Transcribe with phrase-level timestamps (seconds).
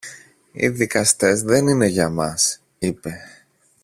[0.51, 3.17] Οι δικαστές δεν είναι για μας, είπε.